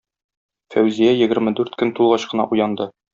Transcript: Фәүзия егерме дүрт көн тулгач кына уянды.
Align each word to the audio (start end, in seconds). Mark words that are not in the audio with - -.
Фәүзия 0.75 1.11
егерме 1.19 1.53
дүрт 1.59 1.77
көн 1.83 1.93
тулгач 2.01 2.25
кына 2.33 2.49
уянды. 2.57 2.89